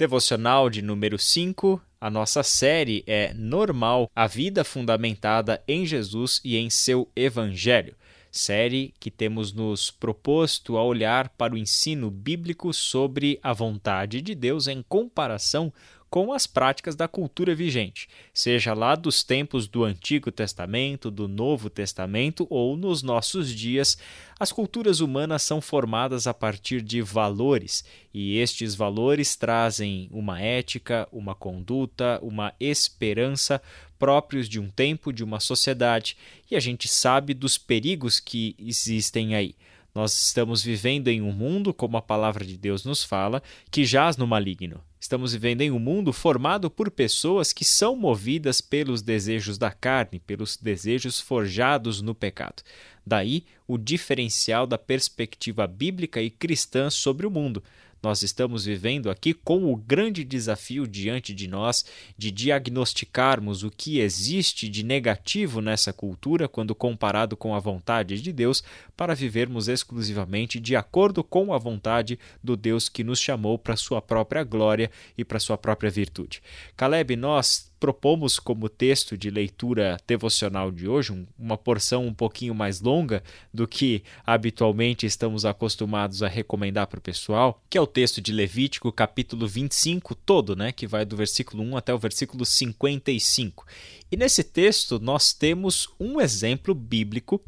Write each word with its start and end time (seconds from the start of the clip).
Devocional 0.00 0.70
de 0.70 0.80
número 0.80 1.18
5. 1.18 1.78
A 2.00 2.08
nossa 2.08 2.42
série 2.42 3.04
é 3.06 3.34
Normal, 3.34 4.10
a 4.16 4.26
vida 4.26 4.64
fundamentada 4.64 5.62
em 5.68 5.84
Jesus 5.84 6.40
e 6.42 6.56
em 6.56 6.70
seu 6.70 7.06
Evangelho. 7.14 7.94
Série 8.32 8.94
que 8.98 9.10
temos 9.10 9.52
nos 9.52 9.90
proposto 9.90 10.78
a 10.78 10.82
olhar 10.82 11.28
para 11.28 11.52
o 11.52 11.58
ensino 11.58 12.10
bíblico 12.10 12.72
sobre 12.72 13.38
a 13.42 13.52
vontade 13.52 14.22
de 14.22 14.34
Deus 14.34 14.68
em 14.68 14.82
comparação 14.88 15.70
com 16.10 16.32
as 16.32 16.44
práticas 16.44 16.96
da 16.96 17.06
cultura 17.06 17.54
vigente, 17.54 18.08
seja 18.34 18.74
lá 18.74 18.96
dos 18.96 19.22
tempos 19.22 19.68
do 19.68 19.84
Antigo 19.84 20.32
Testamento, 20.32 21.08
do 21.08 21.28
Novo 21.28 21.70
Testamento 21.70 22.48
ou 22.50 22.76
nos 22.76 23.00
nossos 23.00 23.54
dias. 23.54 23.96
As 24.38 24.50
culturas 24.50 24.98
humanas 24.98 25.42
são 25.42 25.60
formadas 25.60 26.26
a 26.26 26.34
partir 26.34 26.82
de 26.82 27.00
valores, 27.00 27.84
e 28.12 28.36
estes 28.38 28.74
valores 28.74 29.36
trazem 29.36 30.08
uma 30.10 30.40
ética, 30.40 31.06
uma 31.12 31.34
conduta, 31.34 32.18
uma 32.20 32.52
esperança 32.58 33.62
próprios 33.96 34.48
de 34.48 34.58
um 34.58 34.68
tempo, 34.68 35.12
de 35.12 35.22
uma 35.22 35.38
sociedade, 35.38 36.16
e 36.50 36.56
a 36.56 36.60
gente 36.60 36.88
sabe 36.88 37.34
dos 37.34 37.56
perigos 37.56 38.18
que 38.18 38.56
existem 38.58 39.36
aí. 39.36 39.54
Nós 39.94 40.20
estamos 40.20 40.62
vivendo 40.62 41.08
em 41.08 41.20
um 41.22 41.32
mundo, 41.32 41.72
como 41.72 41.96
a 41.96 42.02
palavra 42.02 42.44
de 42.44 42.56
Deus 42.56 42.84
nos 42.84 43.04
fala, 43.04 43.42
que 43.70 43.84
jaz 43.84 44.16
no 44.16 44.26
maligno. 44.26 44.82
Estamos 45.00 45.32
vivendo 45.32 45.62
em 45.62 45.70
um 45.70 45.78
mundo 45.78 46.12
formado 46.12 46.70
por 46.70 46.90
pessoas 46.90 47.54
que 47.54 47.64
são 47.64 47.96
movidas 47.96 48.60
pelos 48.60 49.00
desejos 49.00 49.56
da 49.56 49.70
carne, 49.70 50.20
pelos 50.20 50.58
desejos 50.58 51.18
forjados 51.18 52.02
no 52.02 52.14
pecado. 52.14 52.62
Daí 53.04 53.46
o 53.66 53.78
diferencial 53.78 54.66
da 54.66 54.76
perspectiva 54.76 55.66
bíblica 55.66 56.20
e 56.20 56.28
cristã 56.28 56.90
sobre 56.90 57.26
o 57.26 57.30
mundo. 57.30 57.64
Nós 58.02 58.22
estamos 58.22 58.64
vivendo 58.64 59.10
aqui 59.10 59.34
com 59.34 59.72
o 59.72 59.76
grande 59.76 60.24
desafio 60.24 60.86
diante 60.86 61.34
de 61.34 61.46
nós 61.46 61.84
de 62.16 62.30
diagnosticarmos 62.30 63.62
o 63.62 63.70
que 63.70 64.00
existe 64.00 64.68
de 64.68 64.82
negativo 64.82 65.60
nessa 65.60 65.92
cultura 65.92 66.48
quando 66.48 66.74
comparado 66.74 67.36
com 67.36 67.54
a 67.54 67.60
vontade 67.60 68.20
de 68.20 68.32
Deus, 68.32 68.62
para 68.96 69.14
vivermos 69.14 69.68
exclusivamente 69.68 70.58
de 70.58 70.74
acordo 70.74 71.22
com 71.22 71.52
a 71.52 71.58
vontade 71.58 72.18
do 72.42 72.56
Deus 72.56 72.88
que 72.88 73.04
nos 73.04 73.20
chamou 73.20 73.58
para 73.58 73.76
sua 73.76 74.00
própria 74.00 74.42
glória 74.44 74.90
e 75.16 75.24
para 75.24 75.38
sua 75.38 75.58
própria 75.58 75.90
virtude. 75.90 76.42
Caleb, 76.76 77.16
nós 77.16 77.69
propomos 77.80 78.38
como 78.38 78.68
texto 78.68 79.16
de 79.16 79.30
leitura 79.30 79.96
devocional 80.06 80.70
de 80.70 80.86
hoje 80.86 81.26
uma 81.38 81.56
porção 81.56 82.06
um 82.06 82.12
pouquinho 82.12 82.54
mais 82.54 82.80
longa 82.82 83.22
do 83.52 83.66
que 83.66 84.04
habitualmente 84.24 85.06
estamos 85.06 85.46
acostumados 85.46 86.22
a 86.22 86.28
recomendar 86.28 86.86
para 86.86 86.98
o 86.98 87.02
pessoal, 87.02 87.62
que 87.70 87.78
é 87.78 87.80
o 87.80 87.86
texto 87.86 88.20
de 88.20 88.32
Levítico, 88.32 88.92
capítulo 88.92 89.48
25, 89.48 90.14
todo, 90.14 90.54
né, 90.54 90.70
que 90.70 90.86
vai 90.86 91.06
do 91.06 91.16
versículo 91.16 91.62
1 91.62 91.76
até 91.78 91.94
o 91.94 91.98
versículo 91.98 92.44
55. 92.44 93.66
E 94.12 94.16
nesse 94.16 94.44
texto 94.44 95.00
nós 95.00 95.32
temos 95.32 95.88
um 95.98 96.20
exemplo 96.20 96.74
bíblico 96.74 97.42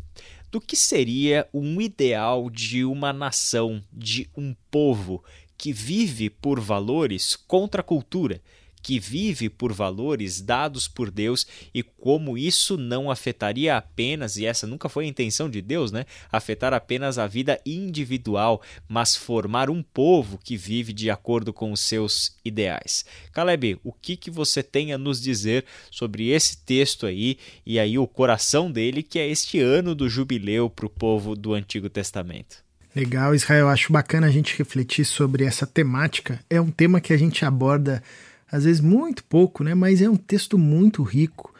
do 0.51 0.61
que 0.61 0.77
seria 0.77 1.47
um 1.53 1.81
ideal 1.81 2.49
de 2.49 2.85
uma 2.85 3.13
nação, 3.13 3.83
de 3.93 4.29
um 4.37 4.55
povo 4.71 5.23
que 5.59 5.73
vive 5.73 6.31
por 6.31 6.59
valores 6.59 7.37
contra 7.37 7.83
a 7.83 7.85
cultura 7.85 8.41
que 8.83 8.99
vive 8.99 9.49
por 9.49 9.73
valores 9.73 10.41
dados 10.41 10.89
por 10.89 11.11
Deus 11.11 11.47
e 11.73 11.83
como 11.83 12.37
isso 12.37 12.77
não 12.77 13.11
afetaria 13.11 13.77
apenas, 13.77 14.37
e 14.37 14.45
essa 14.45 14.67
nunca 14.67 14.89
foi 14.89 15.05
a 15.05 15.09
intenção 15.09 15.49
de 15.49 15.63
Deus, 15.63 15.93
né? 15.93 16.05
Afetar 16.31 16.75
apenas 16.75 17.19
a 17.19 17.27
vida 17.27 17.61
individual, 17.65 18.61
mas 18.89 19.15
formar 19.15 19.71
um 19.71 19.83
povo 19.83 20.39
que 20.43 20.57
vive 20.57 20.93
de 20.93 21.11
acordo 21.11 21.53
com 21.53 21.71
os 21.73 21.81
seus 21.81 22.37
ideais. 22.45 23.05
Caleb, 23.33 23.79
o 23.85 23.93
que, 23.93 24.17
que 24.17 24.31
você 24.31 24.63
tem 24.63 24.93
a 24.93 24.99
nos 24.99 25.21
dizer 25.21 25.65
sobre 25.91 26.31
esse 26.31 26.59
texto 26.59 27.07
aí 27.07 27.39
e 27.65 27.79
aí 27.79 27.99
o 27.99 28.07
coração 28.07 28.71
dele, 28.71 29.03
que 29.03 29.19
é 29.19 29.29
este 29.29 29.61
ano 29.61 29.95
do 29.95 30.09
jubileu 30.09 30.69
para 30.69 30.87
o 30.87 30.91
povo 30.91 31.37
do 31.37 31.55
Antigo 31.55 31.89
Testamento? 31.89 32.63
Legal, 32.95 33.35
Israel. 33.35 33.69
Acho 33.69 33.93
bacana 33.93 34.27
a 34.27 34.31
gente 34.31 34.57
refletir 34.57 35.05
sobre 35.05 35.45
essa 35.45 35.67
temática. 35.67 36.41
É 36.51 36.61
um 36.61 36.71
tema 36.71 37.01
que 37.01 37.13
a 37.13 37.17
gente 37.17 37.45
aborda 37.45 38.03
às 38.53 38.65
vezes 38.65 38.83
muito 38.83 39.25
pouco, 39.25 39.65
né? 39.65 39.75
Mas 39.75 40.03
é 40.03 40.09
um 40.09 40.17
texto 40.17 40.59
muito 40.59 41.03
rico 41.03 41.53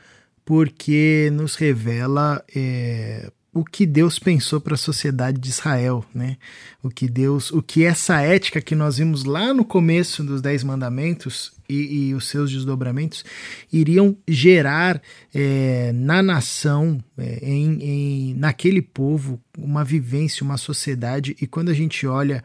porque 0.45 1.31
nos 1.33 1.55
revela 1.55 2.45
é, 2.55 3.31
o 3.55 3.65
que 3.65 3.85
Deus 3.85 4.19
pensou 4.19 4.61
para 4.61 4.75
a 4.75 4.79
sociedade 4.79 5.39
de 5.39 5.49
Israel, 5.49 6.05
né? 6.15 6.39
O 6.83 6.89
que 6.89 7.09
Deus, 7.09 7.51
o 7.51 7.63
que 7.63 7.85
essa 7.85 8.21
ética 8.21 8.61
que 8.61 8.75
nós 8.75 8.97
vimos 8.97 9.25
lá 9.25 9.53
no 9.53 9.65
começo 9.65 10.25
dos 10.25 10.41
Dez 10.41 10.65
Mandamentos 10.65 11.53
e, 11.69 12.09
e 12.09 12.15
os 12.15 12.29
seus 12.29 12.51
desdobramentos 12.51 13.25
iriam 13.71 14.17
gerar 14.27 15.03
é, 15.35 15.93
na 15.95 16.23
nação, 16.23 17.03
é, 17.17 17.39
em, 17.43 17.83
em, 17.83 18.35
naquele 18.35 18.81
povo, 18.81 19.39
uma 19.57 19.85
vivência, 19.85 20.45
uma 20.45 20.57
sociedade. 20.57 21.37
E 21.41 21.47
quando 21.47 21.69
a 21.69 21.75
gente 21.75 22.07
olha 22.07 22.43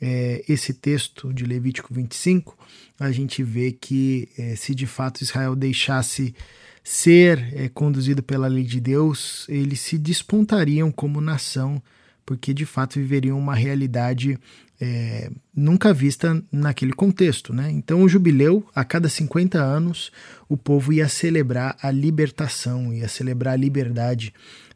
é, 0.00 0.44
esse 0.48 0.74
texto 0.74 1.32
de 1.32 1.44
Levítico 1.44 1.94
25, 1.94 2.58
a 3.02 3.12
gente 3.12 3.42
vê 3.42 3.72
que 3.72 4.28
é, 4.38 4.54
se 4.54 4.74
de 4.74 4.86
fato 4.86 5.22
Israel 5.22 5.56
deixasse 5.56 6.34
ser 6.84 7.52
é, 7.52 7.68
conduzido 7.68 8.22
pela 8.22 8.46
lei 8.46 8.64
de 8.64 8.80
Deus, 8.80 9.46
eles 9.48 9.80
se 9.80 9.98
despontariam 9.98 10.90
como 10.90 11.20
nação, 11.20 11.82
porque 12.24 12.54
de 12.54 12.64
fato 12.64 12.94
viveriam 12.94 13.38
uma 13.38 13.54
realidade 13.54 14.38
é, 14.80 15.30
nunca 15.54 15.92
vista 15.92 16.42
naquele 16.50 16.92
contexto. 16.92 17.52
Né? 17.52 17.70
Então, 17.70 18.02
o 18.02 18.08
jubileu, 18.08 18.66
a 18.74 18.84
cada 18.84 19.08
50 19.08 19.58
anos, 19.58 20.10
o 20.48 20.56
povo 20.56 20.92
ia 20.92 21.08
celebrar 21.08 21.76
a 21.80 21.90
libertação, 21.90 22.92
ia 22.92 23.08
celebrar 23.08 23.54
a 23.54 23.56
liberdade, 23.56 24.32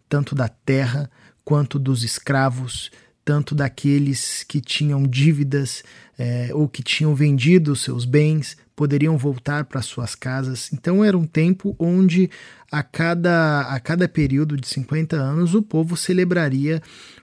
tanto 0.08 0.34
da 0.34 0.48
terra 0.48 1.10
quanto 1.44 1.78
dos 1.78 2.02
escravos, 2.02 2.90
tanto 3.26 3.56
daqueles 3.56 4.44
que 4.44 4.60
tinham 4.60 5.02
dívidas 5.02 5.82
é, 6.16 6.50
ou 6.54 6.68
que 6.68 6.80
tinham 6.80 7.12
vendido 7.12 7.74
seus 7.74 8.04
bens, 8.04 8.56
poderiam 8.76 9.18
voltar 9.18 9.64
para 9.64 9.82
suas 9.82 10.14
casas. 10.14 10.72
Então 10.72 11.04
era 11.04 11.18
um 11.18 11.26
tempo 11.26 11.74
onde 11.76 12.30
a 12.70 12.84
cada, 12.84 13.62
a 13.62 13.80
cada 13.80 14.08
período 14.08 14.56
de 14.56 14.68
50 14.68 15.16
anos 15.16 15.56
o 15.56 15.62
povo 15.62 15.96
celebraria 15.96 16.80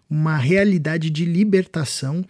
uma 0.09 0.35
realidade 0.35 1.09
de 1.09 1.23
libertação 1.23 2.25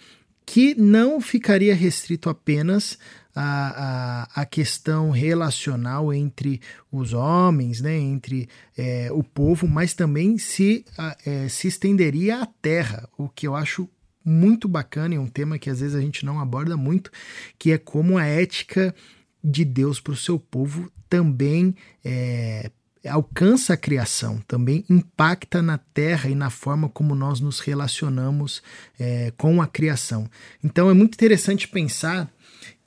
que 0.45 0.75
não 0.75 1.19
ficaria 1.19 1.73
restrito 1.73 2.29
apenas 2.29 2.99
a, 3.35 4.27
a, 4.35 4.41
a 4.41 4.45
questão 4.45 5.09
relacional 5.09 6.13
entre 6.13 6.61
os 6.91 7.13
homens, 7.13 7.81
né, 7.81 7.97
entre 7.97 8.47
é, 8.77 9.09
o 9.11 9.23
povo, 9.23 9.67
mas 9.67 9.93
também 9.93 10.37
se, 10.37 10.85
a, 10.97 11.17
é, 11.25 11.47
se 11.47 11.67
estenderia 11.67 12.43
à 12.43 12.45
terra, 12.45 13.09
o 13.17 13.27
que 13.27 13.47
eu 13.47 13.55
acho 13.55 13.89
muito 14.23 14.67
bacana 14.67 15.15
e 15.15 15.17
um 15.17 15.27
tema 15.27 15.59
que 15.59 15.69
às 15.69 15.79
vezes 15.79 15.95
a 15.95 16.01
gente 16.01 16.25
não 16.25 16.39
aborda 16.39 16.77
muito, 16.77 17.11
que 17.57 17.71
é 17.71 17.77
como 17.77 18.17
a 18.17 18.25
ética 18.25 18.95
de 19.43 19.65
Deus 19.65 19.99
para 19.99 20.13
o 20.13 20.17
seu 20.17 20.39
povo 20.39 20.89
também 21.09 21.75
é, 22.03 22.71
alcança 23.09 23.73
a 23.73 23.77
criação, 23.77 24.39
também 24.47 24.85
impacta 24.89 25.61
na 25.61 25.77
terra 25.77 26.29
e 26.29 26.35
na 26.35 26.49
forma 26.49 26.87
como 26.87 27.13
nós 27.13 27.39
nos 27.39 27.59
relacionamos 27.59 28.63
é, 28.97 29.31
com 29.37 29.61
a 29.61 29.67
criação. 29.67 30.29
Então 30.63 30.89
é 30.89 30.93
muito 30.93 31.15
interessante 31.15 31.67
pensar 31.67 32.31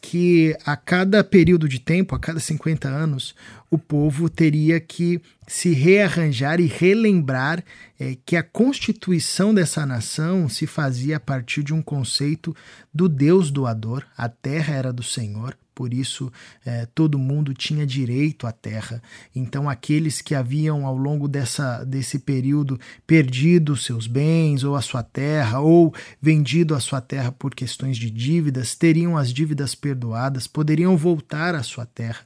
que 0.09 0.57
a 0.65 0.77
cada 0.77 1.25
período 1.25 1.69
de 1.69 1.81
tempo, 1.81 2.15
a 2.15 2.19
cada 2.21 2.39
50 2.39 2.87
anos, 2.87 3.35
o 3.69 3.77
povo 3.77 4.31
teria 4.31 4.79
que 4.79 5.21
se 5.49 5.73
rearranjar 5.73 6.61
e 6.61 6.67
relembrar 6.67 7.65
é, 7.99 8.17
que 8.25 8.37
a 8.37 8.43
constituição 8.45 9.53
dessa 9.53 9.85
nação 9.85 10.49
se 10.49 10.65
fazia 10.65 11.17
a 11.17 11.21
partir 11.21 11.65
de 11.65 11.75
um 11.75 11.83
conceito 11.83 12.55
do 12.95 13.09
Deus 13.09 13.51
doador, 13.51 14.05
a 14.17 14.29
terra 14.29 14.77
era 14.77 14.93
do 14.93 15.03
Senhor, 15.03 15.59
por 15.77 15.93
isso 15.93 16.33
é, 16.65 16.87
todo 16.87 17.19
mundo 17.19 17.53
tinha 17.53 17.87
direito 17.87 18.47
à 18.47 18.51
terra. 18.51 19.03
Então, 19.35 19.69
aqueles 19.69 20.23
que 20.23 20.35
haviam 20.35 20.87
ao 20.87 20.97
longo 20.97 21.29
dessa, 21.29 21.85
desse 21.85 22.19
período 22.19 22.81
perdido 23.07 23.77
seus 23.77 24.07
bens 24.07 24.65
ou 24.65 24.75
a 24.75 24.81
sua 24.81 25.03
terra, 25.03 25.61
ou 25.61 25.95
vendido 26.21 26.75
a 26.75 26.81
sua 26.81 27.03
terra 27.03 27.31
por 27.31 27.55
questões 27.55 27.99
de 27.99 28.11
dívidas, 28.11 28.75
teriam 28.75 29.19
as 29.19 29.31
dívidas 29.31 29.75
perdoadas, 29.75 30.47
poderiam 30.47 30.97
voltar 30.97 31.55
à 31.55 31.63
sua 31.63 31.85
terra. 31.85 32.21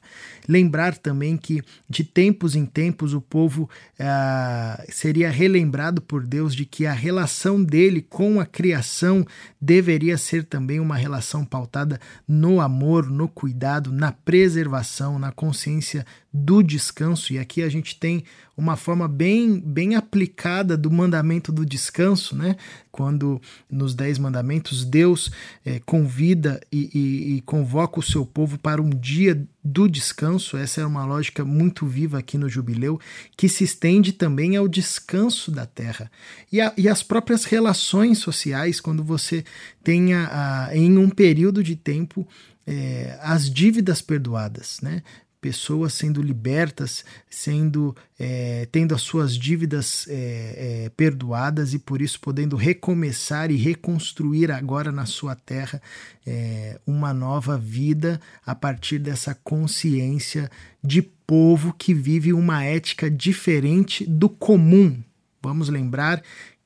Lembrar 0.48 0.96
também 0.96 1.36
que 1.36 1.60
de 1.88 2.04
tempos 2.04 2.54
em 2.54 2.64
tempos 2.64 3.14
o 3.14 3.20
povo 3.20 3.69
é, 3.98 4.86
seria 4.90 5.28
relembrado 5.28 6.00
por 6.00 6.25
Deus 6.25 6.54
de 6.54 6.64
que 6.64 6.86
a 6.86 6.92
relação 6.92 7.62
dele 7.62 8.00
com 8.00 8.38
a 8.38 8.46
criação 8.46 9.26
deveria 9.60 10.16
ser 10.16 10.44
também 10.44 10.78
uma 10.78 10.96
relação 10.96 11.44
pautada 11.44 12.00
no 12.28 12.60
amor, 12.60 13.10
no 13.10 13.28
cuidado, 13.40 13.90
na 13.90 14.12
preservação, 14.12 15.19
na 15.19 15.32
consciência 15.32 16.04
do 16.31 16.62
descanso. 16.62 17.32
E 17.32 17.38
aqui 17.38 17.62
a 17.62 17.70
gente 17.70 17.98
tem 17.98 18.22
uma 18.54 18.76
forma 18.76 19.08
bem, 19.08 19.58
bem 19.58 19.94
aplicada 19.94 20.76
do 20.76 20.90
mandamento 20.90 21.50
do 21.50 21.64
descanso, 21.64 22.37
né? 22.37 22.56
Quando 22.92 23.40
nos 23.70 23.94
Dez 23.94 24.19
Mandamentos 24.19 24.84
Deus 24.84 25.31
é, 25.64 25.81
convida 25.81 26.60
e, 26.70 26.90
e, 26.92 27.37
e 27.37 27.40
convoca 27.40 27.98
o 27.98 28.02
seu 28.02 28.26
povo 28.26 28.58
para 28.58 28.82
um 28.82 28.90
dia 28.90 29.42
do 29.64 29.88
descanso. 29.88 30.58
Essa 30.58 30.82
é 30.82 30.87
uma 30.87 31.06
lógica 31.06 31.42
muito 31.42 31.87
viva 31.87 32.19
aqui 32.19 32.37
no 32.37 32.48
Jubileu, 32.48 33.00
que 33.38 33.48
se 33.48 33.64
estende 33.64 34.12
também 34.12 34.54
ao 34.54 34.69
descanso 34.69 35.50
da 35.50 35.64
terra. 35.64 36.10
E, 36.52 36.60
a, 36.60 36.75
e 36.76 36.90
as 36.90 37.02
próprias 37.02 37.44
relações 37.44 38.19
sociais, 38.19 38.82
quando 38.82 39.02
você 39.02 39.42
tenha 39.82 40.28
a, 40.31 40.76
em 40.76 40.98
um 40.98 41.08
período 41.08 41.64
de 41.64 41.75
tempo 41.75 42.28
é, 42.66 43.18
as 43.22 43.50
dívidas 43.50 44.00
perdoadas, 44.02 44.78
né? 44.82 45.02
pessoas 45.40 45.94
sendo 45.94 46.20
libertas, 46.20 47.04
sendo 47.28 47.96
é, 48.18 48.68
tendo 48.70 48.94
as 48.94 49.00
suas 49.00 49.34
dívidas 49.34 50.06
é, 50.08 50.84
é, 50.84 50.88
perdoadas 50.90 51.72
e 51.72 51.78
por 51.78 52.02
isso 52.02 52.20
podendo 52.20 52.56
recomeçar 52.56 53.50
e 53.50 53.56
reconstruir 53.56 54.50
agora 54.50 54.92
na 54.92 55.06
sua 55.06 55.34
terra 55.34 55.80
é, 56.26 56.78
uma 56.86 57.14
nova 57.14 57.56
vida 57.56 58.20
a 58.44 58.54
partir 58.54 58.98
dessa 58.98 59.34
consciência 59.34 60.50
de 60.84 61.00
povo 61.00 61.72
que 61.72 61.94
vive 61.94 62.32
uma 62.32 62.62
ética 62.62 63.10
diferente 63.10 64.04
do 64.04 64.28
comum. 64.28 65.02
Vamos 65.42 65.70
lembrar 65.70 66.22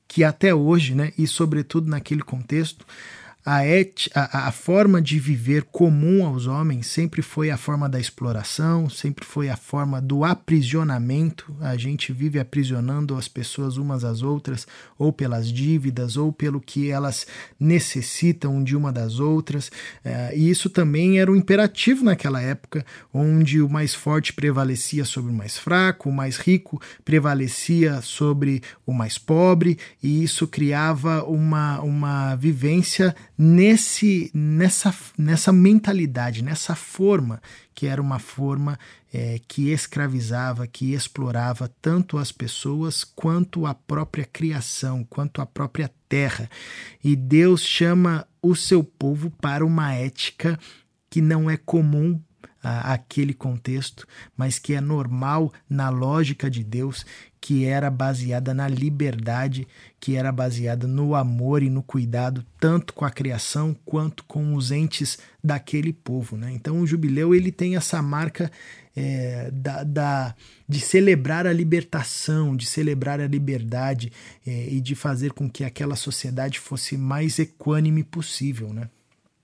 que 0.07 0.23
até 0.23 0.53
hoje, 0.53 0.93
né, 0.93 1.13
e 1.17 1.25
sobretudo 1.25 1.89
naquele 1.89 2.21
contexto, 2.21 2.85
a, 3.45 3.63
et, 3.63 4.09
a, 4.15 4.47
a, 4.47 4.51
forma 4.51 4.99
de 4.99 5.19
viver 5.19 5.65
comum 5.65 6.25
aos 6.25 6.47
homens 6.47 6.87
sempre 6.87 7.21
foi 7.21 7.51
a 7.51 7.57
forma 7.57 7.87
da 7.87 7.99
exploração, 7.99 8.89
sempre 8.89 9.23
foi 9.23 9.49
a 9.49 9.55
forma 9.55 10.01
do 10.01 10.23
aprisionamento. 10.23 11.55
A 11.61 11.77
gente 11.77 12.11
vive 12.11 12.39
aprisionando 12.39 13.15
as 13.15 13.27
pessoas 13.27 13.77
umas 13.77 14.03
às 14.03 14.23
outras, 14.23 14.65
ou 14.97 15.13
pelas 15.13 15.53
dívidas, 15.53 16.17
ou 16.17 16.33
pelo 16.33 16.59
que 16.59 16.89
elas 16.89 17.27
necessitam 17.59 18.63
de 18.63 18.75
uma 18.75 18.91
das 18.91 19.19
outras. 19.19 19.71
É, 20.03 20.35
e 20.35 20.49
isso 20.49 20.67
também 20.67 21.19
era 21.19 21.31
um 21.31 21.35
imperativo 21.35 22.03
naquela 22.03 22.41
época, 22.41 22.83
onde 23.13 23.61
o 23.61 23.69
mais 23.69 23.93
forte 23.93 24.33
prevalecia 24.33 25.05
sobre 25.05 25.31
o 25.31 25.35
mais 25.35 25.55
fraco, 25.55 26.09
o 26.09 26.13
mais 26.13 26.37
rico 26.37 26.81
prevalecia 27.03 28.01
sobre 28.01 28.63
o 28.87 28.91
mais 28.91 29.19
pobre, 29.19 29.77
e 30.01 30.23
isso 30.23 30.47
criava 30.47 31.23
uma, 31.25 31.79
uma 31.81 32.35
vivência 32.35 33.15
nesse, 33.37 34.31
nessa, 34.33 34.95
nessa 35.17 35.51
mentalidade, 35.51 36.43
nessa 36.43 36.75
forma, 36.75 37.41
que 37.73 37.87
era 37.87 38.01
uma 38.01 38.19
forma 38.19 38.79
é, 39.13 39.39
que 39.47 39.71
escravizava, 39.71 40.67
que 40.67 40.93
explorava 40.93 41.69
tanto 41.81 42.17
as 42.17 42.31
pessoas 42.31 43.03
quanto 43.03 43.65
a 43.65 43.73
própria 43.73 44.25
criação, 44.25 45.05
quanto 45.09 45.41
a 45.41 45.45
própria 45.45 45.91
terra. 46.07 46.49
E 47.03 47.15
Deus 47.15 47.61
chama 47.61 48.27
o 48.41 48.55
seu 48.55 48.83
povo 48.83 49.29
para 49.29 49.65
uma 49.65 49.93
ética 49.93 50.57
que 51.09 51.21
não 51.21 51.49
é 51.49 51.57
comum 51.57 52.19
aquele 52.65 53.33
contexto, 53.33 54.07
mas 54.35 54.57
que 54.57 54.73
é 54.73 54.81
normal 54.81 55.53
na 55.69 55.89
lógica 55.89 56.49
de 56.49 56.63
Deus, 56.63 57.05
que 57.39 57.63
era 57.63 57.91
baseada 57.91 58.55
na 58.55 58.67
liberdade, 58.67 59.67
que 59.99 60.15
era 60.15 60.31
baseada 60.31 60.87
no 60.87 61.13
amor 61.13 61.61
e 61.61 61.69
no 61.69 61.83
cuidado, 61.83 62.43
tanto 62.59 62.91
com 62.91 63.05
a 63.05 63.11
criação 63.11 63.75
quanto 63.85 64.23
com 64.23 64.55
os 64.55 64.71
entes 64.71 65.19
daquele 65.43 65.93
povo. 65.93 66.35
Né? 66.37 66.51
Então 66.53 66.79
o 66.79 66.87
jubileu 66.87 67.35
ele 67.35 67.51
tem 67.51 67.75
essa 67.75 68.01
marca 68.01 68.51
é, 68.95 69.51
da, 69.51 69.83
da, 69.83 70.35
de 70.67 70.79
celebrar 70.79 71.45
a 71.45 71.53
libertação, 71.53 72.55
de 72.55 72.65
celebrar 72.65 73.19
a 73.19 73.27
liberdade 73.27 74.11
é, 74.47 74.69
e 74.69 74.81
de 74.81 74.95
fazer 74.95 75.31
com 75.33 75.47
que 75.47 75.63
aquela 75.63 75.95
sociedade 75.95 76.59
fosse 76.59 76.97
mais 76.97 77.37
equânime 77.37 78.03
possível. 78.03 78.73
Né? 78.73 78.89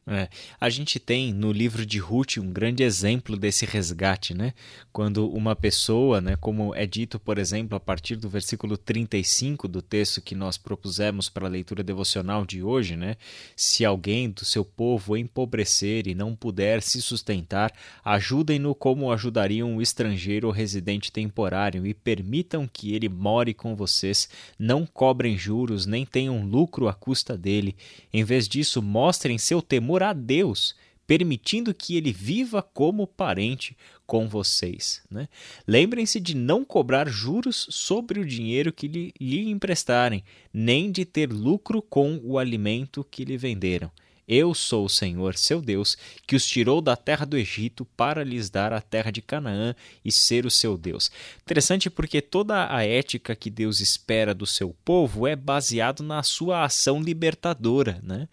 É, 0.08 0.30
a 0.60 0.68
gente 0.68 1.00
tem 1.00 1.32
no 1.32 1.52
livro 1.52 1.86
de 1.86 2.00
Ruth 2.00 2.38
um 2.38 2.52
grande 2.52 2.82
exemplo 2.82 3.38
desse 3.38 3.68
resgate, 3.68 4.34
né? 4.34 4.52
Quando 4.92 5.30
uma 5.30 5.56
pessoa, 5.56 6.20
né, 6.20 6.36
como 6.36 6.74
é 6.74 6.88
dito, 6.88 7.20
por 7.20 7.38
exemplo, 7.38 7.78
a 7.78 7.80
partir 7.80 8.16
do 8.16 8.28
versículo 8.28 8.80
35 8.80 9.68
do 9.68 9.80
texto 9.80 10.20
que 10.20 10.34
nós 10.34 10.58
propusemos 10.58 11.30
para 11.30 11.46
a 11.46 11.50
leitura 11.50 11.84
devocional 11.84 12.48
de 12.48 12.64
hoje, 12.64 12.96
né? 12.96 13.16
Se 13.56 13.86
alguém 13.86 14.32
do 14.32 14.44
seu 14.44 14.66
povo 14.66 15.16
empobrecer 15.16 16.08
e 16.08 16.16
não 16.16 16.36
puder 16.36 16.82
se 16.82 17.00
sustentar, 17.00 17.72
ajudem-no 18.04 18.74
como 18.74 19.12
ajudariam 19.12 19.70
um 19.70 19.82
estrangeiro 19.82 20.48
ou 20.48 20.54
residente 20.54 21.12
temporário 21.12 21.86
e 21.86 21.94
permitam 21.94 22.68
que 22.68 22.96
ele 22.96 23.08
more 23.08 23.54
com 23.54 23.76
vocês, 23.76 24.28
não 24.58 24.84
cobrem 24.84 25.38
juros, 25.38 25.86
nem 25.86 26.08
tenham 26.08 26.44
lucro 26.44 26.88
à 26.90 26.94
custa 26.94 27.38
dele. 27.38 27.76
Em 28.12 28.24
vez 28.24 28.48
disso, 28.48 28.82
mostrem 28.82 29.38
seu 29.38 29.62
temor 29.62 29.91
amor 29.92 30.04
a 30.04 30.14
Deus, 30.14 30.74
permitindo 31.06 31.74
que 31.74 31.98
ele 31.98 32.14
viva 32.14 32.64
como 32.64 33.06
parente 33.06 33.76
com 34.06 34.28
vocês. 34.30 35.02
Né? 35.12 35.28
Lembrem-se 35.68 36.20
de 36.20 36.34
não 36.34 36.64
cobrar 36.64 37.10
juros 37.10 37.68
sobre 37.70 38.22
o 38.22 38.26
dinheiro 38.26 38.72
que 38.72 38.88
lhe, 38.88 39.14
lhe 39.20 39.50
emprestarem, 39.50 40.24
nem 40.54 40.90
de 40.90 41.04
ter 41.04 41.30
lucro 41.30 41.82
com 41.82 42.22
o 42.24 42.38
alimento 42.38 43.04
que 43.04 43.26
lhe 43.26 43.36
venderam. 43.36 43.92
Eu 44.26 44.54
sou 44.54 44.86
o 44.86 44.90
Senhor, 44.90 45.36
seu 45.36 45.60
Deus, 45.60 45.98
que 46.26 46.38
os 46.38 46.46
tirou 46.46 46.80
da 46.80 46.96
terra 46.96 47.26
do 47.26 47.38
Egito 47.38 47.84
para 47.84 48.24
lhes 48.24 48.50
dar 48.50 48.72
a 48.72 48.80
terra 48.80 49.12
de 49.12 49.22
Canaã 49.22 49.76
e 50.06 50.12
ser 50.12 50.46
o 50.46 50.52
seu 50.52 50.78
Deus. 50.78 51.12
Interessante 51.42 51.90
porque 51.90 52.22
toda 52.22 52.74
a 52.74 52.86
ética 52.86 53.36
que 53.36 53.50
Deus 53.50 53.82
espera 53.82 54.34
do 54.34 54.46
seu 54.46 54.74
povo 54.86 55.28
é 55.28 55.36
baseado 55.36 56.02
na 56.02 56.24
sua 56.24 56.64
ação 56.64 57.02
libertadora, 57.02 58.00
né? 58.02 58.30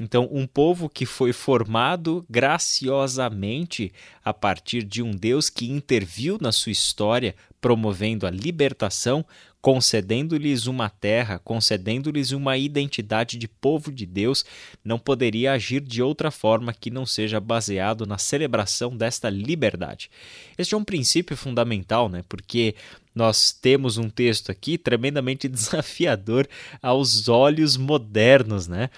Então, 0.00 0.28
um 0.32 0.46
povo 0.46 0.88
que 0.88 1.04
foi 1.04 1.32
formado 1.32 2.24
graciosamente 2.28 3.92
a 4.24 4.32
partir 4.32 4.82
de 4.82 5.02
um 5.02 5.10
Deus 5.10 5.50
que 5.50 5.70
interviu 5.70 6.38
na 6.40 6.50
sua 6.52 6.72
história, 6.72 7.34
promovendo 7.60 8.26
a 8.26 8.30
libertação, 8.30 9.24
concedendo-lhes 9.60 10.66
uma 10.66 10.88
terra, 10.88 11.38
concedendo-lhes 11.38 12.30
uma 12.30 12.56
identidade 12.56 13.36
de 13.36 13.46
povo 13.46 13.92
de 13.92 14.06
Deus, 14.06 14.44
não 14.82 14.98
poderia 14.98 15.52
agir 15.52 15.80
de 15.80 16.02
outra 16.02 16.30
forma 16.30 16.72
que 16.72 16.90
não 16.90 17.04
seja 17.04 17.38
baseado 17.38 18.06
na 18.06 18.16
celebração 18.16 18.96
desta 18.96 19.28
liberdade. 19.28 20.10
Este 20.56 20.74
é 20.74 20.78
um 20.78 20.84
princípio 20.84 21.36
fundamental, 21.36 22.08
né? 22.08 22.24
Porque 22.26 22.74
nós 23.14 23.52
temos 23.52 23.98
um 23.98 24.08
texto 24.08 24.50
aqui 24.50 24.78
tremendamente 24.78 25.46
desafiador 25.48 26.48
aos 26.80 27.28
olhos 27.28 27.76
modernos, 27.76 28.66
né? 28.66 28.88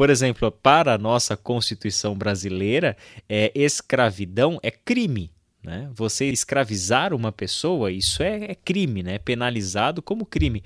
Por 0.00 0.08
exemplo, 0.08 0.50
para 0.50 0.94
a 0.94 0.98
nossa 0.98 1.36
Constituição 1.36 2.16
brasileira, 2.16 2.96
é, 3.28 3.52
escravidão 3.54 4.58
é 4.62 4.70
crime. 4.70 5.30
Né? 5.62 5.90
Você 5.92 6.24
escravizar 6.30 7.12
uma 7.12 7.30
pessoa, 7.30 7.92
isso 7.92 8.22
é, 8.22 8.44
é 8.44 8.54
crime, 8.54 9.02
né? 9.02 9.18
penalizado 9.18 10.00
como 10.00 10.24
crime. 10.24 10.64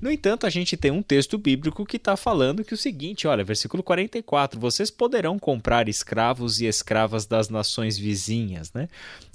No 0.00 0.10
entanto, 0.10 0.46
a 0.46 0.48
gente 0.48 0.78
tem 0.78 0.90
um 0.90 1.02
texto 1.02 1.36
bíblico 1.36 1.84
que 1.84 1.98
está 1.98 2.16
falando 2.16 2.64
que 2.64 2.72
o 2.72 2.76
seguinte: 2.78 3.28
olha, 3.28 3.44
versículo 3.44 3.82
44, 3.82 4.58
vocês 4.58 4.90
poderão 4.90 5.38
comprar 5.38 5.86
escravos 5.86 6.58
e 6.62 6.64
escravas 6.64 7.26
das 7.26 7.50
nações 7.50 7.98
vizinhas. 7.98 8.72
Né? 8.72 8.88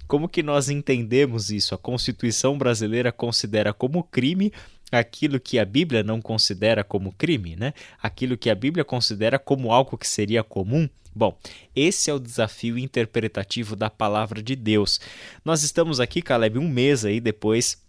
Como 0.08 0.28
que 0.28 0.42
nós 0.42 0.70
entendemos 0.70 1.52
isso? 1.52 1.75
A 1.75 1.78
Constituição 1.78 2.58
brasileira 2.58 3.12
considera 3.12 3.72
como 3.75 4.04
crime 4.04 4.52
aquilo 5.00 5.40
que 5.40 5.60
a 5.60 5.66
Bíblia 5.66 6.04
não 6.04 6.22
considera 6.22 6.84
como 6.84 7.14
crime, 7.14 7.56
né? 7.56 7.74
Aquilo 8.02 8.38
que 8.38 8.50
a 8.50 8.56
Bíblia 8.56 8.84
considera 8.84 9.38
como 9.40 9.72
algo 9.72 9.98
que 9.98 10.08
seria 10.08 10.44
comum. 10.44 10.90
Bom, 11.16 11.38
esse 11.75 12.10
é 12.10 12.14
o 12.14 12.20
desafio 12.20 12.78
interpretativo 12.78 13.75
da 13.75 13.90
palavra 13.90 14.44
de 14.44 14.56
Deus. 14.56 15.00
Nós 15.46 15.64
estamos 15.64 16.00
aqui, 16.00 16.22
Caleb, 16.22 16.60
um 16.60 16.68
mês 16.68 17.06
aí 17.06 17.22
depois 17.22 17.84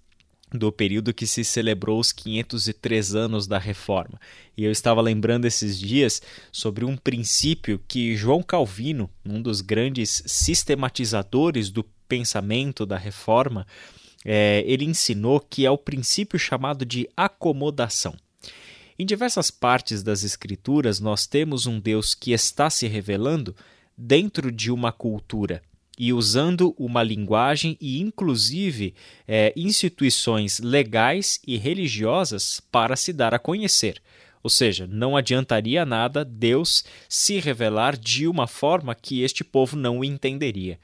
do 0.52 0.70
período 0.70 1.12
que 1.12 1.26
se 1.26 1.44
celebrou 1.44 1.98
os 1.98 2.12
503 2.12 3.14
anos 3.14 3.46
da 3.46 3.58
Reforma. 3.58 4.20
E 4.56 4.64
eu 4.64 4.70
estava 4.70 5.00
lembrando 5.00 5.44
esses 5.44 5.78
dias 5.78 6.22
sobre 6.52 6.84
um 6.84 6.96
princípio 6.96 7.80
que 7.88 8.16
João 8.16 8.42
Calvino, 8.42 9.10
um 9.24 9.42
dos 9.42 9.60
grandes 9.60 10.22
sistematizadores 10.24 11.68
do 11.68 11.84
pensamento 12.08 12.86
da 12.86 12.96
Reforma, 12.96 13.66
é, 14.28 14.64
ele 14.66 14.84
ensinou 14.84 15.38
que 15.38 15.64
é 15.64 15.70
o 15.70 15.78
princípio 15.78 16.36
chamado 16.36 16.84
de 16.84 17.08
acomodação. 17.16 18.16
Em 18.98 19.06
diversas 19.06 19.52
partes 19.52 20.02
das 20.02 20.24
Escrituras, 20.24 20.98
nós 20.98 21.26
temos 21.26 21.66
um 21.66 21.78
Deus 21.78 22.12
que 22.12 22.32
está 22.32 22.68
se 22.68 22.88
revelando 22.88 23.54
dentro 23.96 24.50
de 24.50 24.72
uma 24.72 24.90
cultura 24.90 25.62
e 25.96 26.12
usando 26.12 26.74
uma 26.76 27.02
linguagem 27.02 27.78
e, 27.80 28.00
inclusive, 28.00 28.94
é, 29.28 29.52
instituições 29.56 30.58
legais 30.58 31.40
e 31.46 31.56
religiosas 31.56 32.60
para 32.72 32.96
se 32.96 33.12
dar 33.12 33.32
a 33.32 33.38
conhecer. 33.38 34.02
Ou 34.42 34.50
seja, 34.50 34.86
não 34.86 35.16
adiantaria 35.16 35.86
nada 35.86 36.24
Deus 36.24 36.84
se 37.08 37.38
revelar 37.38 37.96
de 37.96 38.26
uma 38.26 38.46
forma 38.46 38.94
que 38.94 39.22
este 39.22 39.44
povo 39.44 39.76
não 39.76 40.02
entenderia. 40.02 40.78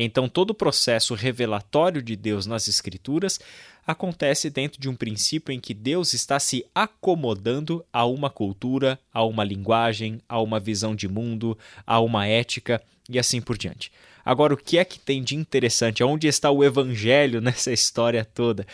Então, 0.00 0.28
todo 0.28 0.50
o 0.50 0.54
processo 0.54 1.12
revelatório 1.14 2.00
de 2.00 2.14
Deus 2.14 2.46
nas 2.46 2.68
Escrituras 2.68 3.40
acontece 3.84 4.48
dentro 4.48 4.80
de 4.80 4.88
um 4.88 4.94
princípio 4.94 5.52
em 5.52 5.58
que 5.58 5.74
Deus 5.74 6.14
está 6.14 6.38
se 6.38 6.64
acomodando 6.72 7.84
a 7.92 8.04
uma 8.04 8.30
cultura, 8.30 8.96
a 9.12 9.24
uma 9.24 9.42
linguagem, 9.42 10.20
a 10.28 10.40
uma 10.40 10.60
visão 10.60 10.94
de 10.94 11.08
mundo, 11.08 11.58
a 11.84 11.98
uma 11.98 12.26
ética 12.26 12.80
e 13.08 13.18
assim 13.18 13.40
por 13.40 13.58
diante. 13.58 13.90
Agora, 14.24 14.54
o 14.54 14.56
que 14.56 14.78
é 14.78 14.84
que 14.84 15.00
tem 15.00 15.20
de 15.20 15.34
interessante? 15.34 16.04
Onde 16.04 16.28
está 16.28 16.48
o 16.48 16.62
evangelho 16.62 17.40
nessa 17.42 17.72
história 17.72 18.24
toda? 18.24 18.64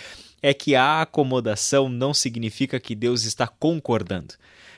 É 0.42 0.52
que 0.52 0.74
a 0.74 1.00
acomodação 1.00 1.88
não 1.88 2.12
significa 2.12 2.78
que 2.78 2.94
Deus 2.94 3.24
está 3.24 3.46
concordando. 3.46 4.34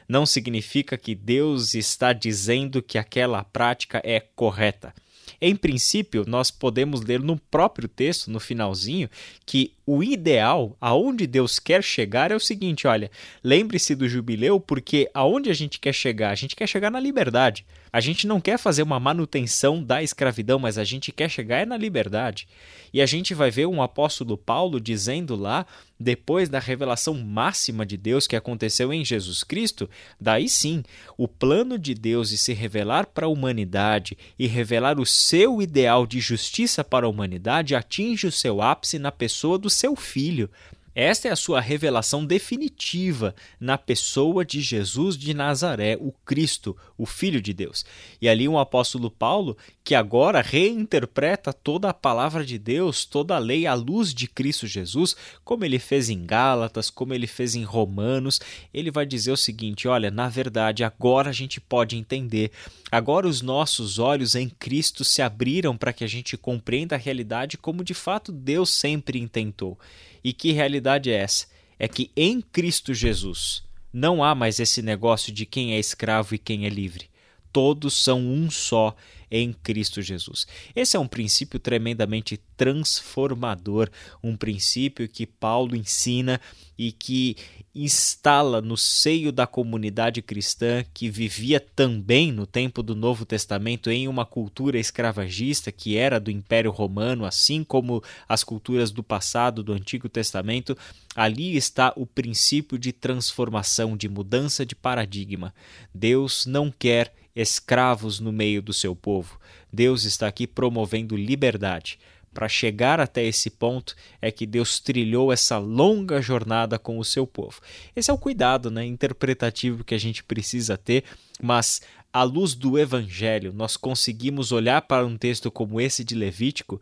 Não 0.08 0.24
significa 0.24 0.96
que 0.96 1.16
Deus 1.16 1.74
está 1.74 2.12
dizendo 2.12 2.80
que 2.80 2.98
aquela 2.98 3.42
prática 3.42 4.00
é 4.04 4.20
correta. 4.20 4.94
Em 5.40 5.54
princípio, 5.54 6.24
nós 6.26 6.50
podemos 6.50 7.00
ler 7.02 7.20
no 7.20 7.38
próprio 7.38 7.88
texto, 7.88 8.30
no 8.30 8.40
finalzinho, 8.40 9.08
que 9.44 9.75
o 9.86 10.02
ideal, 10.02 10.76
aonde 10.80 11.28
Deus 11.28 11.60
quer 11.60 11.82
chegar, 11.82 12.32
é 12.32 12.34
o 12.34 12.40
seguinte: 12.40 12.88
olha, 12.88 13.10
lembre-se 13.42 13.94
do 13.94 14.08
jubileu, 14.08 14.58
porque 14.58 15.08
aonde 15.14 15.48
a 15.48 15.54
gente 15.54 15.78
quer 15.78 15.92
chegar? 15.92 16.30
A 16.30 16.34
gente 16.34 16.56
quer 16.56 16.66
chegar 16.66 16.90
na 16.90 16.98
liberdade. 16.98 17.64
A 17.92 18.00
gente 18.00 18.26
não 18.26 18.40
quer 18.40 18.58
fazer 18.58 18.82
uma 18.82 19.00
manutenção 19.00 19.82
da 19.82 20.02
escravidão, 20.02 20.58
mas 20.58 20.76
a 20.76 20.84
gente 20.84 21.12
quer 21.12 21.30
chegar 21.30 21.62
é 21.62 21.64
na 21.64 21.78
liberdade. 21.78 22.46
E 22.92 23.00
a 23.00 23.06
gente 23.06 23.32
vai 23.32 23.50
ver 23.50 23.66
um 23.66 23.80
apóstolo 23.80 24.36
Paulo 24.36 24.80
dizendo 24.80 25.34
lá, 25.34 25.66
depois 25.98 26.48
da 26.48 26.58
revelação 26.58 27.14
máxima 27.14 27.86
de 27.86 27.96
Deus 27.96 28.26
que 28.26 28.36
aconteceu 28.36 28.92
em 28.92 29.04
Jesus 29.04 29.42
Cristo, 29.42 29.88
daí 30.20 30.48
sim, 30.48 30.82
o 31.16 31.26
plano 31.26 31.78
de 31.78 31.94
Deus 31.94 32.28
de 32.28 32.38
se 32.38 32.52
revelar 32.52 33.06
para 33.06 33.26
a 33.26 33.30
humanidade 33.30 34.16
e 34.38 34.46
revelar 34.46 35.00
o 35.00 35.06
seu 35.06 35.62
ideal 35.62 36.06
de 36.06 36.20
justiça 36.20 36.84
para 36.84 37.06
a 37.06 37.08
humanidade 37.08 37.74
atinge 37.74 38.26
o 38.26 38.32
seu 38.32 38.60
ápice 38.60 38.98
na 38.98 39.10
pessoa 39.10 39.58
do 39.58 39.70
seu 39.76 39.94
filho. 39.94 40.50
Esta 40.98 41.28
é 41.28 41.30
a 41.30 41.36
sua 41.36 41.60
revelação 41.60 42.24
definitiva 42.24 43.34
na 43.60 43.76
pessoa 43.76 44.46
de 44.46 44.62
Jesus 44.62 45.14
de 45.18 45.34
Nazaré, 45.34 45.94
o 46.00 46.10
Cristo, 46.24 46.74
o 46.96 47.04
Filho 47.04 47.38
de 47.38 47.52
Deus. 47.52 47.84
E 48.18 48.26
ali 48.26 48.48
um 48.48 48.58
apóstolo 48.58 49.10
Paulo, 49.10 49.58
que 49.84 49.94
agora 49.94 50.40
reinterpreta 50.40 51.52
toda 51.52 51.90
a 51.90 51.94
palavra 51.94 52.46
de 52.46 52.58
Deus, 52.58 53.04
toda 53.04 53.36
a 53.36 53.38
lei 53.38 53.66
à 53.66 53.74
luz 53.74 54.14
de 54.14 54.26
Cristo 54.26 54.66
Jesus, 54.66 55.14
como 55.44 55.66
ele 55.66 55.78
fez 55.78 56.08
em 56.08 56.24
Gálatas, 56.24 56.88
como 56.88 57.12
ele 57.12 57.26
fez 57.26 57.54
em 57.54 57.62
Romanos, 57.62 58.40
ele 58.72 58.90
vai 58.90 59.04
dizer 59.04 59.32
o 59.32 59.36
seguinte: 59.36 59.86
olha, 59.86 60.10
na 60.10 60.30
verdade, 60.30 60.82
agora 60.82 61.28
a 61.28 61.34
gente 61.34 61.60
pode 61.60 61.94
entender. 61.94 62.50
Agora 62.90 63.28
os 63.28 63.42
nossos 63.42 63.98
olhos 63.98 64.34
em 64.34 64.48
Cristo 64.48 65.04
se 65.04 65.20
abriram 65.20 65.76
para 65.76 65.92
que 65.92 66.04
a 66.04 66.08
gente 66.08 66.38
compreenda 66.38 66.94
a 66.94 66.98
realidade 66.98 67.58
como 67.58 67.84
de 67.84 67.92
fato 67.92 68.32
Deus 68.32 68.70
sempre 68.70 69.18
intentou. 69.18 69.78
E 70.24 70.32
que 70.32 70.50
realidade 70.50 70.85
é 71.10 71.14
essa? 71.14 71.46
É 71.78 71.88
que 71.88 72.10
em 72.16 72.40
Cristo 72.40 72.94
Jesus 72.94 73.62
não 73.92 74.22
há 74.22 74.34
mais 74.34 74.60
esse 74.60 74.82
negócio 74.82 75.32
de 75.32 75.44
quem 75.44 75.72
é 75.72 75.78
escravo 75.78 76.34
e 76.34 76.38
quem 76.38 76.66
é 76.66 76.68
livre. 76.68 77.08
Todos 77.52 77.94
são 77.94 78.20
um 78.20 78.50
só 78.50 78.94
em 79.30 79.52
Cristo 79.52 80.00
Jesus. 80.02 80.46
Esse 80.74 80.96
é 80.96 81.00
um 81.00 81.08
princípio 81.08 81.58
tremendamente 81.58 82.40
transformador, 82.56 83.90
um 84.22 84.36
princípio 84.36 85.08
que 85.08 85.26
Paulo 85.26 85.76
ensina 85.76 86.40
e 86.78 86.92
que 86.92 87.36
instala 87.74 88.62
no 88.62 88.76
seio 88.76 89.30
da 89.30 89.46
comunidade 89.46 90.22
cristã 90.22 90.84
que 90.94 91.10
vivia 91.10 91.60
também 91.60 92.32
no 92.32 92.46
tempo 92.46 92.82
do 92.82 92.94
Novo 92.94 93.26
Testamento 93.26 93.90
em 93.90 94.08
uma 94.08 94.24
cultura 94.24 94.78
escravagista 94.78 95.70
que 95.70 95.96
era 95.96 96.18
do 96.18 96.30
Império 96.30 96.70
Romano, 96.70 97.26
assim 97.26 97.62
como 97.62 98.02
as 98.28 98.42
culturas 98.42 98.90
do 98.90 99.02
passado 99.02 99.62
do 99.62 99.72
Antigo 99.72 100.08
Testamento. 100.08 100.76
Ali 101.14 101.56
está 101.56 101.92
o 101.96 102.06
princípio 102.06 102.78
de 102.78 102.92
transformação, 102.92 103.96
de 103.96 104.08
mudança 104.08 104.64
de 104.64 104.74
paradigma. 104.74 105.54
Deus 105.94 106.46
não 106.46 106.70
quer 106.70 107.12
escravos 107.36 108.18
no 108.18 108.32
meio 108.32 108.62
do 108.62 108.72
seu 108.72 108.96
povo. 108.96 109.38
Deus 109.70 110.04
está 110.04 110.26
aqui 110.26 110.46
promovendo 110.46 111.14
liberdade. 111.14 111.98
Para 112.32 112.48
chegar 112.48 113.00
até 113.00 113.24
esse 113.24 113.48
ponto 113.48 113.94
é 114.20 114.30
que 114.30 114.44
Deus 114.44 114.80
trilhou 114.80 115.32
essa 115.32 115.58
longa 115.58 116.20
jornada 116.20 116.78
com 116.78 116.98
o 116.98 117.04
seu 117.04 117.26
povo. 117.26 117.60
Esse 117.94 118.10
é 118.10 118.14
o 118.14 118.18
cuidado 118.18 118.70
né, 118.70 118.84
interpretativo 118.84 119.84
que 119.84 119.94
a 119.94 119.98
gente 119.98 120.24
precisa 120.24 120.76
ter, 120.76 121.04
mas 121.40 121.80
à 122.12 122.22
luz 122.22 122.54
do 122.54 122.78
Evangelho, 122.78 123.52
nós 123.54 123.76
conseguimos 123.76 124.52
olhar 124.52 124.82
para 124.82 125.06
um 125.06 125.16
texto 125.16 125.50
como 125.50 125.80
esse 125.80 126.04
de 126.04 126.14
Levítico 126.14 126.80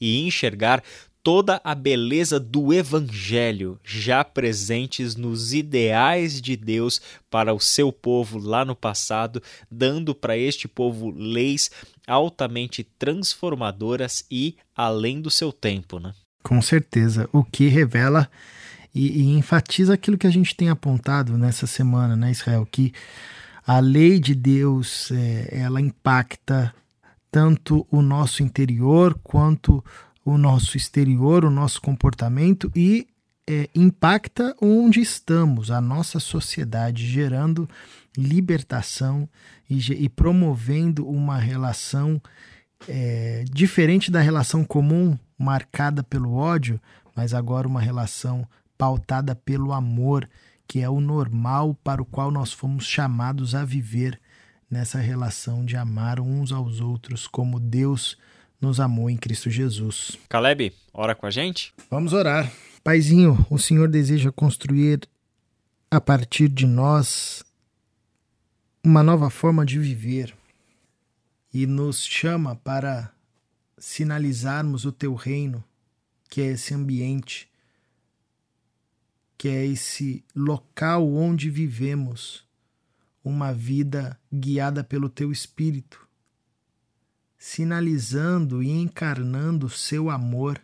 e 0.00 0.26
enxergar 0.26 0.82
toda 1.24 1.58
a 1.64 1.74
beleza 1.74 2.38
do 2.38 2.70
Evangelho 2.70 3.80
já 3.82 4.22
presentes 4.22 5.16
nos 5.16 5.54
ideais 5.54 6.38
de 6.38 6.54
Deus 6.54 7.00
para 7.30 7.54
o 7.54 7.58
seu 7.58 7.90
povo 7.90 8.38
lá 8.38 8.62
no 8.62 8.76
passado, 8.76 9.42
dando 9.70 10.14
para 10.14 10.36
este 10.36 10.68
povo 10.68 11.10
leis 11.10 11.70
altamente 12.06 12.84
transformadoras 12.98 14.22
e 14.30 14.56
além 14.76 15.22
do 15.22 15.30
seu 15.30 15.50
tempo. 15.50 15.98
Né? 15.98 16.12
Com 16.42 16.60
certeza, 16.60 17.26
o 17.32 17.42
que 17.42 17.68
revela 17.68 18.30
e, 18.94 19.22
e 19.22 19.38
enfatiza 19.38 19.94
aquilo 19.94 20.18
que 20.18 20.26
a 20.26 20.32
gente 20.32 20.54
tem 20.54 20.68
apontado 20.68 21.38
nessa 21.38 21.66
semana, 21.66 22.14
né, 22.14 22.32
Israel? 22.32 22.68
Que 22.70 22.92
a 23.66 23.80
lei 23.80 24.20
de 24.20 24.34
Deus 24.34 25.10
é, 25.10 25.48
ela 25.50 25.80
impacta 25.80 26.74
tanto 27.30 27.86
o 27.90 28.02
nosso 28.02 28.42
interior 28.42 29.18
quanto 29.22 29.82
o 30.24 30.38
nosso 30.38 30.76
exterior, 30.76 31.44
o 31.44 31.50
nosso 31.50 31.80
comportamento 31.80 32.70
e 32.74 33.06
é, 33.46 33.68
impacta 33.74 34.56
onde 34.60 35.00
estamos, 35.00 35.70
a 35.70 35.80
nossa 35.80 36.18
sociedade, 36.18 37.06
gerando 37.06 37.68
libertação 38.16 39.28
e, 39.68 39.78
e 40.04 40.08
promovendo 40.08 41.06
uma 41.06 41.38
relação 41.38 42.20
é, 42.88 43.44
diferente 43.50 44.10
da 44.10 44.20
relação 44.20 44.64
comum, 44.64 45.18
marcada 45.38 46.02
pelo 46.02 46.34
ódio, 46.34 46.80
mas 47.14 47.34
agora 47.34 47.68
uma 47.68 47.80
relação 47.80 48.46
pautada 48.78 49.34
pelo 49.34 49.72
amor, 49.72 50.28
que 50.66 50.80
é 50.80 50.88
o 50.88 51.00
normal 51.00 51.74
para 51.84 52.02
o 52.02 52.04
qual 52.06 52.30
nós 52.30 52.52
fomos 52.52 52.86
chamados 52.86 53.54
a 53.54 53.64
viver 53.64 54.18
nessa 54.70 54.98
relação 54.98 55.64
de 55.64 55.76
amar 55.76 56.18
uns 56.18 56.50
aos 56.50 56.80
outros 56.80 57.26
como 57.26 57.60
Deus 57.60 58.16
nos 58.64 58.80
amou 58.80 59.10
em 59.10 59.16
Cristo 59.16 59.50
Jesus. 59.50 60.16
Caleb, 60.28 60.72
ora 60.92 61.14
com 61.14 61.26
a 61.26 61.30
gente? 61.30 61.74
Vamos 61.90 62.14
orar. 62.14 62.50
Paizinho, 62.82 63.46
o 63.50 63.58
Senhor 63.58 63.88
deseja 63.88 64.32
construir 64.32 65.06
a 65.90 66.00
partir 66.00 66.48
de 66.48 66.66
nós 66.66 67.44
uma 68.82 69.02
nova 69.02 69.28
forma 69.28 69.66
de 69.66 69.78
viver 69.78 70.34
e 71.52 71.66
nos 71.66 72.04
chama 72.04 72.56
para 72.56 73.12
sinalizarmos 73.76 74.86
o 74.86 74.92
teu 74.92 75.14
reino, 75.14 75.62
que 76.30 76.40
é 76.40 76.46
esse 76.46 76.72
ambiente, 76.72 77.48
que 79.36 79.48
é 79.48 79.66
esse 79.66 80.24
local 80.34 81.06
onde 81.06 81.50
vivemos 81.50 82.44
uma 83.22 83.52
vida 83.52 84.18
guiada 84.32 84.82
pelo 84.82 85.10
teu 85.10 85.30
espírito 85.30 86.04
sinalizando 87.46 88.62
e 88.62 88.70
encarnando 88.70 89.68
seu 89.68 90.08
amor 90.08 90.58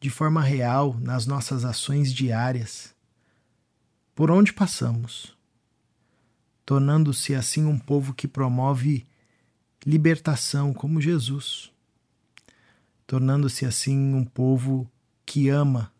de 0.00 0.08
forma 0.08 0.40
real 0.40 0.98
nas 0.98 1.26
nossas 1.26 1.66
ações 1.66 2.14
diárias, 2.14 2.94
por 4.14 4.30
onde 4.30 4.54
passamos, 4.54 5.36
tornando-se 6.64 7.34
assim 7.34 7.66
um 7.66 7.78
povo 7.78 8.14
que 8.14 8.26
promove 8.26 9.06
libertação 9.84 10.72
como 10.72 10.98
Jesus, 10.98 11.70
tornando-se 13.06 13.66
assim 13.66 14.14
um 14.14 14.24
povo 14.24 14.90
que 15.26 15.50
ama. 15.50 15.92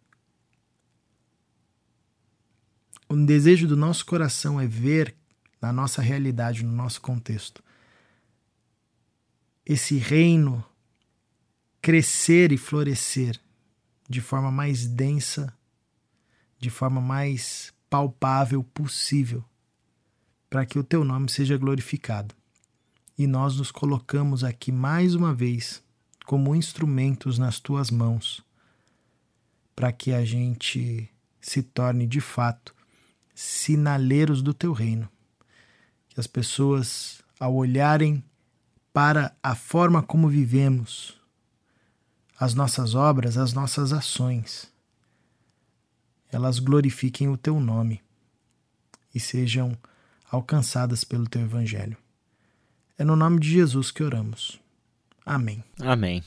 O 3.10 3.14
desejo 3.14 3.68
do 3.68 3.76
nosso 3.76 4.06
coração 4.06 4.58
é 4.58 4.66
ver 4.66 5.14
na 5.60 5.70
nossa 5.70 6.00
realidade, 6.00 6.64
no 6.64 6.72
nosso 6.72 7.02
contexto, 7.02 7.62
esse 9.66 9.98
reino 9.98 10.64
crescer 11.82 12.52
e 12.52 12.56
florescer 12.56 13.40
de 14.08 14.20
forma 14.20 14.50
mais 14.52 14.86
densa, 14.86 15.52
de 16.56 16.70
forma 16.70 17.00
mais 17.00 17.74
palpável 17.90 18.62
possível, 18.62 19.44
para 20.48 20.64
que 20.64 20.78
o 20.78 20.84
teu 20.84 21.04
nome 21.04 21.28
seja 21.28 21.56
glorificado. 21.56 22.32
E 23.18 23.26
nós 23.26 23.56
nos 23.56 23.72
colocamos 23.72 24.44
aqui 24.44 24.70
mais 24.70 25.14
uma 25.14 25.34
vez 25.34 25.82
como 26.24 26.54
instrumentos 26.54 27.36
nas 27.36 27.58
tuas 27.58 27.90
mãos, 27.90 28.44
para 29.74 29.90
que 29.90 30.12
a 30.12 30.24
gente 30.24 31.10
se 31.40 31.62
torne 31.62 32.06
de 32.06 32.20
fato 32.20 32.74
sinaleiros 33.34 34.42
do 34.42 34.54
teu 34.54 34.72
reino. 34.72 35.08
Que 36.08 36.20
as 36.20 36.26
pessoas, 36.26 37.20
ao 37.38 37.54
olharem 37.54 38.22
para 38.96 39.36
a 39.42 39.54
forma 39.54 40.02
como 40.02 40.26
vivemos, 40.26 41.20
as 42.40 42.54
nossas 42.54 42.94
obras, 42.94 43.36
as 43.36 43.52
nossas 43.52 43.92
ações, 43.92 44.72
elas 46.32 46.58
glorifiquem 46.58 47.28
o 47.28 47.36
teu 47.36 47.60
nome 47.60 48.00
e 49.14 49.20
sejam 49.20 49.76
alcançadas 50.30 51.04
pelo 51.04 51.28
teu 51.28 51.42
evangelho. 51.42 51.98
É 52.96 53.04
no 53.04 53.16
nome 53.16 53.38
de 53.38 53.50
Jesus 53.50 53.90
que 53.90 54.02
oramos. 54.02 54.58
Amém. 55.26 55.62
Amém. 55.78 56.24